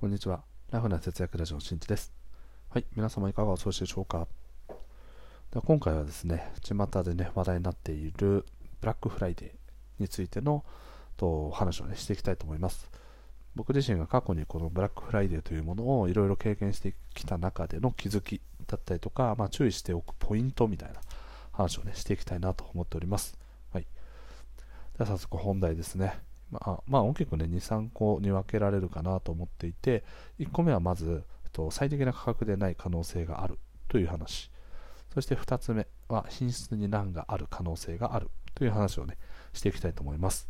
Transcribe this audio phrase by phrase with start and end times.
[0.00, 0.44] こんにちは。
[0.70, 2.12] ラフな節約ラジオのしんちです。
[2.70, 4.28] はい、皆様いかがお過ごしでしょうか。
[4.68, 8.46] では今回はですね、巷でね、話題になっている
[8.80, 10.64] ブラックフライデーについての
[11.16, 12.88] お話をね、していきたいと思います。
[13.56, 21.00] 僕自身が過去にこのブラックフライデーというものをいろいろ経験してきた中での気づきだったりとか、まあ、注意しておくポイントみたいな
[21.50, 23.36] 話をね、していきたいなと思っております。
[23.72, 23.82] はい。
[23.82, 23.88] で
[25.02, 26.27] は早速本題ですね。
[26.50, 30.04] まあ、まあ、大きくね、2、3個に分けられるかなと思っていて、
[30.38, 33.58] 1個目はまず、と最適な価格でない可能性がある
[33.88, 34.50] という話。
[35.12, 39.16] そして2つ目は、品質に難がある可能性があるという話をね、
[39.52, 40.48] していきたいと思います。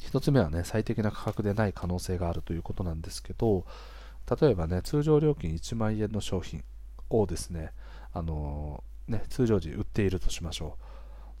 [0.00, 3.64] 1つ目はね、最適な価格でない可能性があるということなんですけど、
[4.40, 6.64] 例えばね、通常料金1万円の商品
[7.10, 7.72] をですね、
[8.12, 10.85] あのー、ね、通常時売っているとしましょう。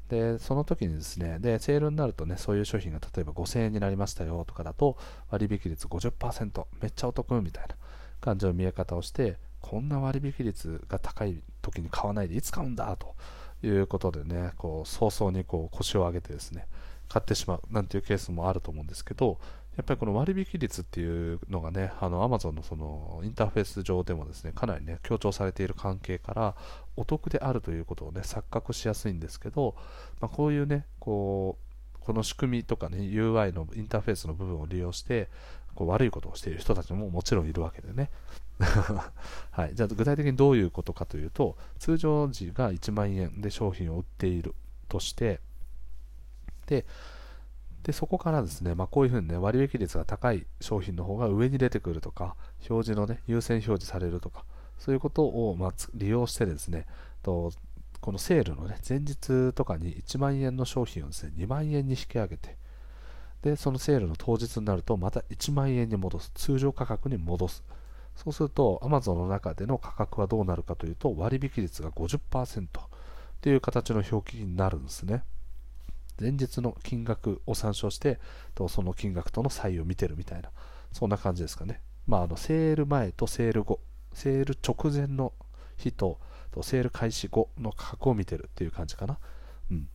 [0.08, 4.96] で、その時にですね、で、セールになるとね、そういう商品が例えば5000円になりましたよとかだと、
[5.30, 7.74] 割引率50%、めっちゃお得みたいな
[8.20, 13.14] 感じの見え方をして、こんな割引率が高い時に買わないでいつ買うんだと
[13.62, 16.68] いうことでね、こう早々にこう腰を上げてですね、
[17.08, 19.38] 買ってしまうなんていうケースもあると思うんですけど、
[19.76, 26.54] やっぱりこの割引率っていうのがね、あの Amazon のそのインターフェース上でもですね、かなりね、強調されている関係から、
[26.96, 29.76] お得であるということをね、錯覚しやすいんですけど、
[30.20, 35.28] まあ、こういうね、こう、この仕組みとかね、UI のインターフェースの部分を利用して、
[35.74, 38.10] こう悪いことをしている人たちももちろんいるわけでね。
[39.50, 44.54] はい、じゃあ具体的にどういうことかというと、通常時が1万円で商品を売っている
[44.88, 45.40] として、
[46.66, 46.86] で、
[47.86, 52.34] でそこからですね、まあ、こういうふうにね、割引率が高い商品の方が上に出てくるとか、
[52.68, 54.44] 表示のね、優先表示されるとか、
[54.76, 56.84] そういうことを、まあ、利用してですね、
[57.22, 57.52] と
[58.00, 62.56] このセールのね、前日とかに1万円の商品をですね、2万円に引き上げて、
[63.42, 66.32] で、そのセールの当日になると、また1万円に戻す。
[66.34, 67.62] 通常価格に戻す。
[68.16, 72.66] そうすると、Amazon の中での価格はどうなるかというと、割引率が50%
[73.40, 75.22] という形の表記になるんですね。
[76.20, 78.18] 前日の金額を参照して、
[78.68, 80.50] その金額との差異を見てるみたいな、
[80.92, 81.80] そんな感じですかね。
[82.06, 83.80] まあ、あのセール前とセール後、
[84.12, 85.32] セール直前の
[85.76, 86.18] 日と
[86.62, 89.18] セール開始後の価格を見てるっていう感じかな。
[89.70, 89.88] うん。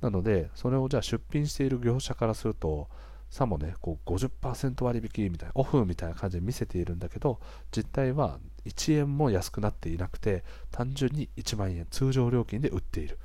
[0.00, 2.88] なので、それをじゃあ出品している業者からすると、
[3.28, 7.40] さもね、こう50%割引みたいな、オフみたいな感じで見せているんだけど、
[7.72, 13.18] 実態は1円も安くなっていなくて、単純に1万円、通常料金で売っている。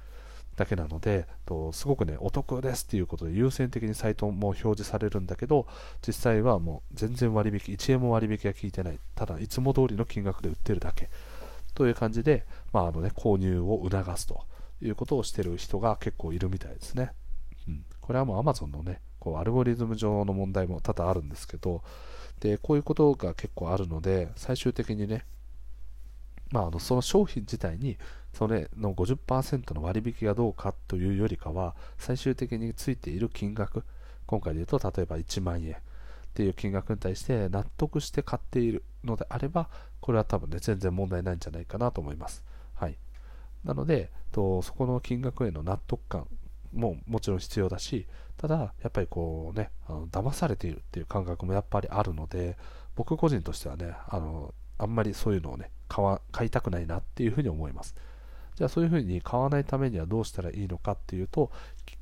[0.56, 5.66] だけなのでとすごくねお得ですっていうことで優先的にサイトも表示されるんだけど
[6.06, 9.00] 実際はもう全然割引1円も割引が効いてない。
[9.16, 11.10] ただいつも通りの金額で売ってるだけ。
[11.74, 14.46] という感じで、まああのね、購入を促すと
[14.82, 17.12] いうことをしてる人が結構いるみたいですね、
[17.68, 21.84] うん、これはもう Amazon のねこうアルゴリズム上の問題も多々あるんですけど
[22.40, 25.26] でこういうことが結構あるので最終的にね
[26.52, 27.98] まあ、あのその商品自体に
[28.34, 33.84] それの50%の割引がどうかというよりかは最終的についている金額
[34.26, 35.76] 今回で言うと例えば1万円っ
[36.34, 39.70] ていう金額に対して納得して買っているのであれば
[40.00, 42.44] これは多分ね全然問題ないんじゃないかなと思います、
[42.76, 42.98] はい、
[43.64, 46.28] なのでとそこの金額への納得感
[46.74, 48.08] ももちろん必要だし
[48.38, 52.58] ただやっぱりこうねあの騙されているっていう感覚もやっぱりあるので
[52.96, 57.96] 僕個人としてはねあのあんまりそういうのをね買わ買いたくないなっていうふうに思います。
[58.56, 61.52] じゃあそういうふうに買わないためにはどうしたらいいのかっていうと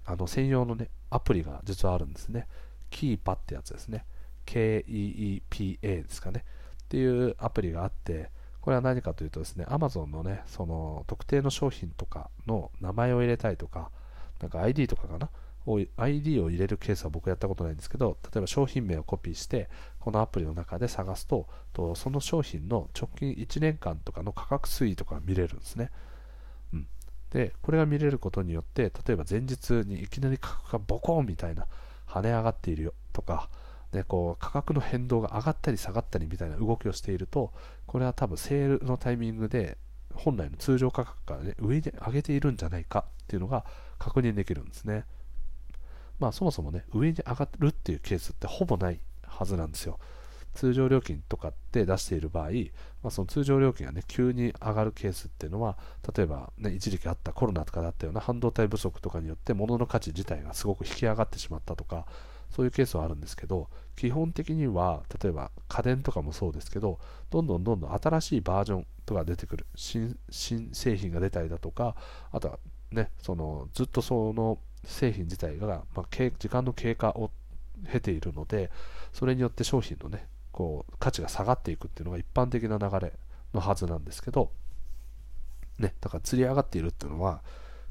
[0.06, 2.47] あの専用のねアプリが実はあるんですね。
[2.89, 4.06] キーパってやつですね。
[4.45, 6.45] KEEPA ですかね。
[6.84, 8.31] っていうアプリがあって
[8.62, 13.91] これは何かというとですね Amazon のねその特定の商品とかの名前を入れたいとか
[14.41, 15.29] なんか ID とかかな
[15.97, 19.69] ID を入れるケースは僕やったことないんですけど例えば商品名をコピーして
[20.00, 25.91] このアプリの中で探すととその商品の直近1年間とかの価格推移とかが見れるんですね、
[26.74, 26.88] うん、
[27.31, 31.68] でこれが見れることによって例えば前日にいきなり価格がボコンみたいな
[32.07, 33.50] 跳ね上がっているよとか
[33.91, 37.51] でこう価格の変動が上がったり下がったりみたいな動きをしていると
[37.88, 39.77] これは多分セールのタイミングで
[40.13, 43.66] 本来の通常価格から、ね、上に上げているんじゃないかっていうのが
[43.98, 45.06] 確認できるんですね。
[46.19, 50.00] まあそもそもね、上に上がるっていうケースってほぼないはずなんですよ。
[50.54, 52.50] 通常料金とかって出している場合、
[53.04, 55.77] まあ、その通常料金がね、急に上がるケースっていうのは、
[56.16, 62.06] 例えばね、一時期あったコロナとかだったような半導体不足とかによって物の価値自体がすごく引き上がってしまったとか、
[62.50, 67.00] そういうケースはあるんですけど、基本的には、例えば家電とかもそうですけど、
[67.30, 71.95] どんどんどんどん新しいバージョンとか出てくる、新新製品が出たりだとか、
[72.31, 72.60] あとは
[72.92, 77.31] ね、そのずっとその製品自体が、まあ、時間の経過を
[77.92, 78.72] 経ているので、
[79.14, 83.14] それによって商品のね、こう価値が下がっていくっていうのが一般的な流れ
[83.54, 84.52] のはずなんですけど、
[85.78, 87.42] ね、だから釣り上がっているっていうのは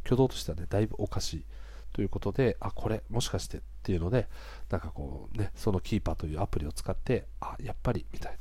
[0.04, 1.44] 挙動としてはねだいぶおかしい
[1.92, 4.28] ということであこれもしかしてっていうので
[4.70, 8.38] なんかこうねそのキーパーというアプリを使ってあやっぱりみたいな。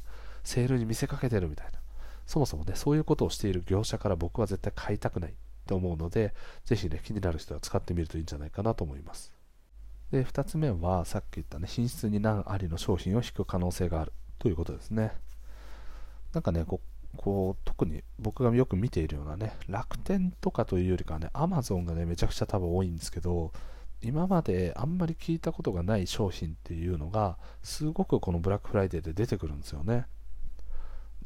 [0.47, 1.79] セールに見せかけてるみたいな。
[2.25, 5.33] そもそもねそういうことをしている業者から僕は絶対買いたくない。
[5.67, 6.33] と思うので
[6.65, 9.31] ぜひね気になる人は使ってみるといいんじゃないかなと思います。
[10.11, 14.13] で2つ目はさっき言ったね品質に難ありの商品を引く可能性がある。
[14.39, 15.13] ということですね。
[16.33, 16.81] なんかねこ
[17.15, 23.51] こう特に僕がよく見ているようなね楽天とかというよりかはねアマゾンがねめちゃくちゃ多分多いんですけど
[24.01, 30.05] 今まであんまり聞いたことがない商品っていうのがすごくこのブラックフライデーで出てくるんですよね。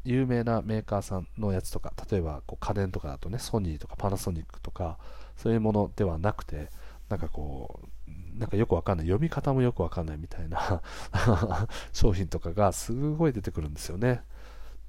[0.04, 4.98] 有名なメーカーさんのやつとか例えばこう家電とかだとねソニーとかパナソニックとか
[5.36, 6.70] そういうものではなくて
[7.08, 10.82] なんかこうなんかよくわかんない読み方もよくわかんないみたいな
[11.92, 14.22] 商品とかがすごい出てくるんですよね。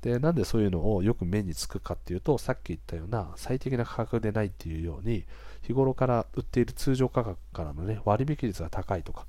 [0.01, 5.25] でなんでそういうのをよく目につくかっていうとさっき言ったような最適な価格でないっていうように
[5.61, 9.25] 日頃から売っている通常価格からの、ね、割引率が高いとかっ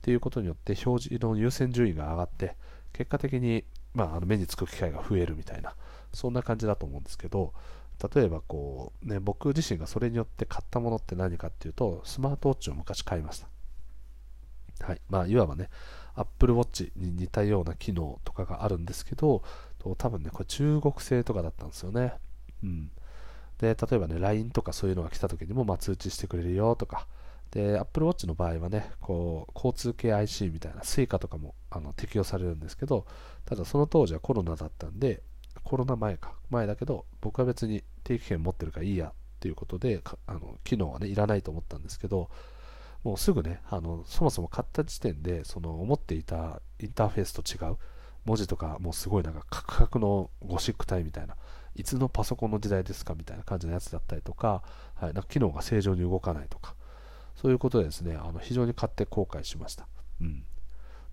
[0.00, 2.56] ていうことによって表示の優先順位が上がって
[2.94, 3.64] 結果的に、
[3.94, 5.74] まあ、あの目につく機会が増えるみたいな
[6.12, 7.52] そんな感じだと思うんですけど
[8.14, 15.70] 例えばこう、ね、僕自身がそれによって買ったものって何かっていうとスマートウォッチを昔買いました、はいまあ、いわばね
[16.16, 19.42] Apple Watch に似たような機能とかがあるんですけど
[19.98, 22.14] 多分ね、これ中国製とかだったんですよね。
[22.62, 22.90] うん。
[23.58, 27.06] で、例えばね、LINE とかそういうのが来た時にも、まあ、通知してくれるよとか、
[27.54, 33.06] で、Apple Watch の場合はね、こう、交通系 IC みたいな Suica とかもあの適用されるんですけど、
[33.46, 35.22] ただその当時はコロナだったんで、
[35.62, 42.28] コロナ前か、前だけど、僕は別に定期券持ってるからいいやっていうことで、あの機能はね、いらないと思ったんですけど、
[43.04, 47.76] もうすぐね、あのそもそも買った時点で、その思っていたインターフェースと違う、
[48.24, 51.36] 文字とかもうすごいなんかカクカクのゴシック体みたいな
[51.76, 54.62] いつのパソコンの時代ですかみたいな感じのやつだったりとか,、
[54.94, 56.74] はい、なんか機能が正常に動かないとか
[57.34, 59.86] そういうことでですねあの非常に買って後悔しました、
[60.20, 60.44] うん、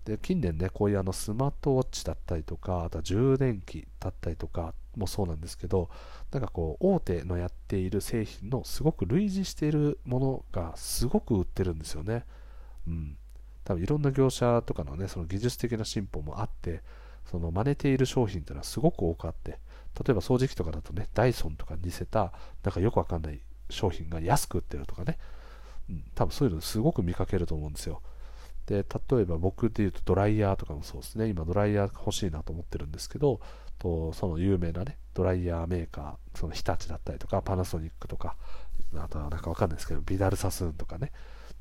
[0.04, 5.88] で近年ねこういうあのスマートウォッチだったりとかあとは充電器だったりとかもそうなんですけど
[6.30, 12.24] なんかこう大手のやっている製品のすごく類似しているものがすごく売ってるんですよね、
[12.86, 13.16] うん、
[13.64, 16.82] 多分いろんな業者とかのねその技術的な進歩もあって
[17.30, 22.32] その真似ている商品っていうのはすごく多くあって例えば掃除機とかだとねダイソンとかに似せた
[22.64, 23.40] なんかよくわかんない
[23.70, 25.18] 商品が安く売ってるとかね、
[25.88, 28.02] うん、多分そういうのすごく見かけると思うんですよ
[28.66, 33.40] で例えば僕で言うとドライヤーとかもそうですね今ドライヤー欲しいなと思ってるんですけど
[33.78, 38.36] とその有名なねドライヤーメーカーその日立だったりとかパナソニックとか
[38.96, 41.10] あとはなんかわかんないですけどビダルサスーンとかね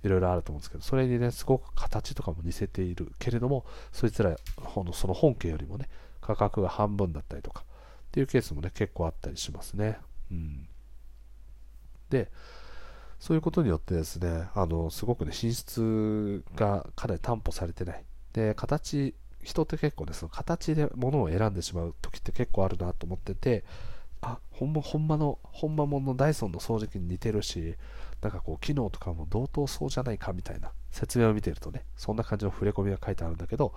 [0.04, 4.36] いろいろあると思うんですけど、それにね、すごく形とかも似せているけれども、そいつら
[4.76, 5.88] のその本家よりもね、
[6.22, 10.00] 価格が半分だったりとか、っていうケースもね、結構あったりしますね。
[10.32, 10.68] うん。
[12.10, 12.32] で、
[13.22, 18.04] そういうことによってですね、あの、すごくね、品質がかなり担保されてない。
[18.34, 19.14] で、形、
[19.44, 23.64] 人って結構ね、その形で物を選んでしまう時って結構あるなと思ってて、
[24.22, 27.76] あ、ほんま、ほんまの、ほんまものダイソンの掃除機に似てるし、
[28.24, 33.76] なんかこう、機能とかも同等そうじゃないかみたいな説明を見てるとね、そんな感じの触れ込みが書いてあるんだけど、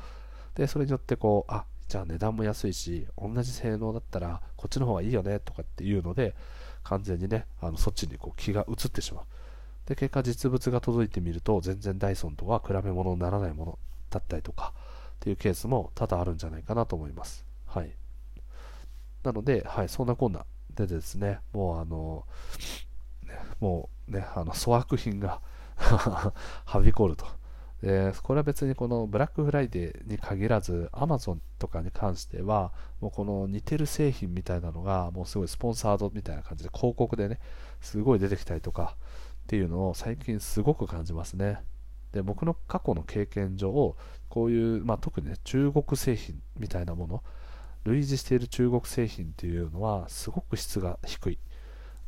[0.55, 6.35] で、それによってこう、あ、じゃあ値段も安いし、同じ性能だったらこっちの方がいいよねとかっていうので、
[6.85, 9.25] 完全にね、あのそっちにこう気が移ってしまう。
[9.87, 13.79] で、結果実物が届いてみると、全然ダイソンとは比べ物にならないもの
[14.11, 14.73] だったりとか、
[15.17, 17.45] っていうケースも多々あるんじゃないかなと思います。
[17.67, 17.93] はい。
[19.23, 22.25] なので、はい、そんなこんなでですね、もうあの、
[23.61, 25.41] もうね、あの粗悪品が
[25.77, 27.27] はびこると。
[27.85, 32.73] でこれは別にこのブラックフライデーに限らず Amazon とかに関しては
[33.03, 37.41] もうこの似てる製品みたいなのがもうすごいスポンサードみたいな感じで広告でね
[37.83, 38.97] すごい出てきたりとか
[39.43, 41.59] っていうのを最近すごく感じますね。
[42.13, 43.97] で僕の過去の経験上
[44.31, 47.23] こういう、まあ、特にね中国製品みたいなもの
[47.85, 51.39] 類似している中国製品っていうのはすごく質が低い。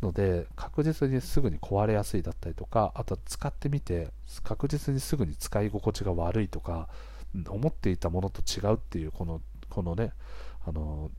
[0.03, 4.09] ので確実にすぐに壊れやすいだったりとかあとは使ってみて
[4.43, 6.89] 確実にすぐに使い心地が悪いとか
[7.49, 10.13] 思っていたものと違うっていうこのこのね
[10.67, 11.11] あの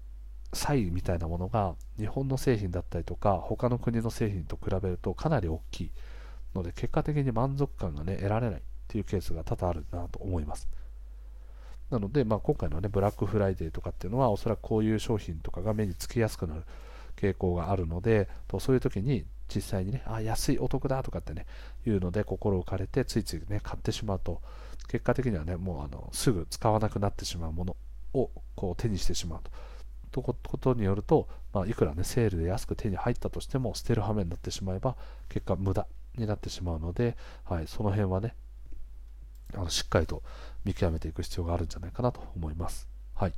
[0.54, 5.92] 差異みたいなものが日本の製品だったりとか他の国の製品と比べるとかなり大きい。
[6.56, 10.68] ので結果的に満足感がね得られないっていうケースが多々あるなと思います。
[11.90, 16.64] なので、まあ、今回のねブラックフライデーとかっていうのはおそらくこういう商品とかが目につきやすくなる。
[17.18, 21.46] 傾向があるのでとそういう時に実際にねあ安いお得だとかってね
[21.86, 24.42] いうので心置かれてついついね買ってしまうと
[24.88, 27.76] 結果的にはねもうあのすぐ使わなくなってしまうもの
[28.14, 29.52] をこう手にしてしまうと。
[30.10, 34.96] とことによると、まあ、いくらねセールで安く手に入ったとしても捨てる羽目になってしまえば
[35.30, 35.86] 結果無駄
[36.18, 38.34] になってしまうので、はい、その辺はね
[39.54, 40.24] あのしっかりと
[40.66, 42.88] 見極めていく必要があるんじゃないかなと思います。
[43.16, 43.34] はい、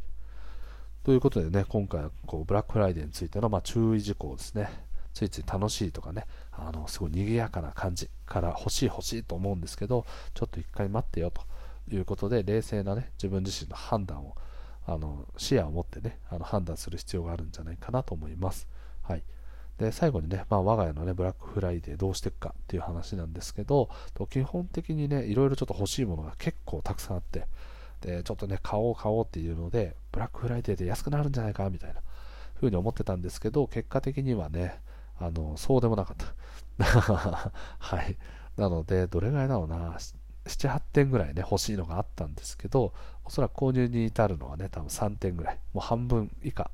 [1.03, 4.69] ということでね今回はこうブラックフライデーについてのまあ注意事項ですね。
[5.13, 11.41] ついつい楽しいとかねあのすごい賑やかな感じから欲しい欲しいと思うんですけどちょっと一回待ってよと。
[11.95, 14.35] いうことで冷静なね自分自身の判断を
[14.85, 18.67] あの視野を持ってねあの判断する必要があるんじゃないかなと思います。
[19.01, 19.23] はい、
[19.77, 23.89] で最後にね、まあ、我が家のねブラックフライデーどうしていくかっていう話なんですけど
[24.29, 27.45] 基本的にねいろいろちょっと欲しいものが結構たくさんあって
[28.01, 32.01] でちょっとね買おう買おうっていうのでブラックフライデーで安くなるんじゃないかみたいな
[32.55, 34.79] 風に思ってたんですけど結果的にはね
[35.19, 36.25] あのそうでもなかった。
[37.77, 38.15] はい。
[38.57, 39.97] なのでどれぐらいだろうな
[40.45, 45.59] 78点ぐらいね欲しいのがあったんですけどおそらく購入に至るのはね多分3点ぐらい。
[45.73, 46.71] もう半分以下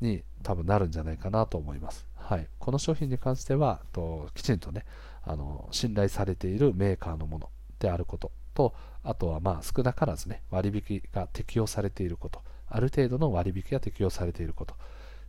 [0.00, 4.84] に多分なるんじゃないかなと思います、はい、この商品に関してはときちんとね
[5.22, 8.32] あの信頼されているメーカーのものであること。
[8.54, 12.42] とあとはまあ少なからずね割引が適用されていること。
[12.74, 14.74] ある程度の割引が適用されていること。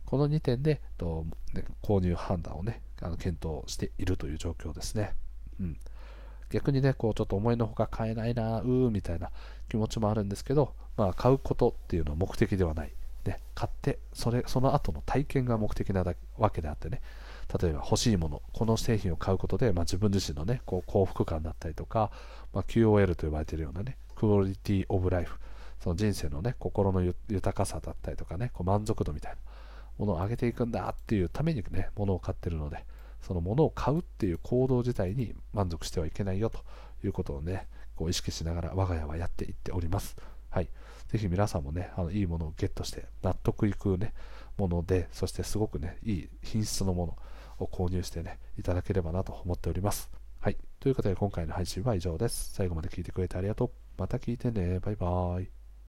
[0.06, 5.14] この2点でと、ね、購入判断をねあの検討しているという状況ですね、
[5.60, 5.76] うん。
[6.50, 9.30] 逆にね、こうちょっと思いのほか買えないな、うーみたいな
[9.68, 12.92] 気持ちもあるんですけど、まあ、買うことっていうのは目的ではない。
[13.24, 16.04] ね、買ってそれ、その後の体験が目的な
[16.36, 17.00] わけであってね、
[17.60, 22.10] 例えば欲しいもの、この製品を買うことで、まあ、自分自身のね、こう幸福感だったりとか、
[22.52, 25.38] まあ、QOL と呼ばれているようなね、クオリティオブライフ、
[25.80, 29.38] その人生のね、心の豊かさだったりとかね、こう満足度みたいな
[29.98, 32.84] ものを上げていくんだっていうためにね、ものを買ってるので、
[33.20, 36.60] そのものを買うっていう行動自体に満足してはいけないよと
[37.04, 40.16] いうことをね、こう意識しながら我が家はやっていっております。
[40.50, 40.68] はい。
[41.08, 44.12] ぜひ皆さんもね、あのいいものをゲットして納得いくね、
[44.56, 47.16] もので、そしてすごくね、いい品質のもの
[47.58, 50.10] を購入してね、いただければなと思っております。
[50.40, 50.56] はい。
[50.80, 52.52] ということで今回の配信は以上です。
[52.54, 53.70] 最後まで聞いてくれてありがとう。
[53.96, 54.78] また聞いてね。
[54.80, 55.63] バイバーイ。